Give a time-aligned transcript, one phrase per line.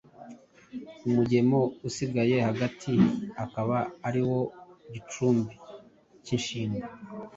[1.07, 2.93] umugemo usigaye hagati
[3.43, 3.77] akaba
[4.07, 4.39] ariwo
[4.93, 5.53] gicumbi
[6.23, 6.87] k’inshinga.